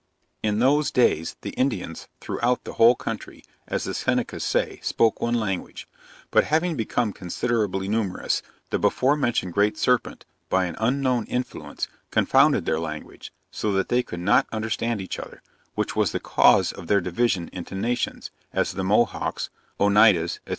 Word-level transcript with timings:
In 0.41 0.57
those 0.57 0.89
days 0.89 1.35
the 1.41 1.51
Indians 1.51 2.07
throughout 2.21 2.63
the 2.63 2.73
whole 2.73 2.95
country, 2.95 3.43
as 3.67 3.83
the 3.83 3.93
Senecas 3.93 4.43
say, 4.43 4.79
spoke 4.81 5.21
one 5.21 5.35
language; 5.35 5.87
but 6.31 6.45
having 6.45 6.75
become 6.75 7.13
considerably 7.13 7.87
numerous, 7.87 8.41
the 8.71 8.79
before 8.79 9.15
mentioned 9.15 9.53
great 9.53 9.77
serpent, 9.77 10.25
by 10.49 10.65
an 10.65 10.75
unknown 10.79 11.25
influence, 11.25 11.87
confounded 12.09 12.65
their 12.65 12.79
language, 12.79 13.31
so 13.51 13.71
that 13.73 13.89
they 13.89 14.01
could 14.01 14.19
not 14.21 14.47
understand 14.51 15.01
each 15.01 15.19
other; 15.19 15.43
which 15.75 15.95
was 15.95 16.13
the 16.13 16.19
cause 16.19 16.71
of 16.71 16.87
their 16.87 16.99
division 16.99 17.47
into 17.53 17.75
nations, 17.75 18.31
as 18.51 18.71
the 18.71 18.83
Mohawks, 18.83 19.51
Oneidas, 19.79 20.39
&c. 20.47 20.49